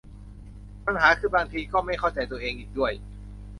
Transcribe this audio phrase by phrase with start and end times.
[0.85, 2.91] ปัญหาคือบางทีก็ไม่เข้าใจตัวเองอีกด้วย